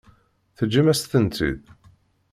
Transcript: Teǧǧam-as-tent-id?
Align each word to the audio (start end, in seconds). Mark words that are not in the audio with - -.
Teǧǧam-as-tent-id? 0.57 1.61